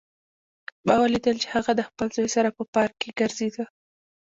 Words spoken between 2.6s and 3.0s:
پارک